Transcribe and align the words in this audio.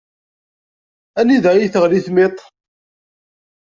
Anida 1.19 1.49
iyi-teɣli 1.55 1.99
timiṭ? 2.05 2.37